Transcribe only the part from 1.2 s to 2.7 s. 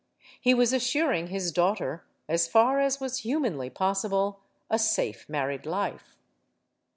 his daughter as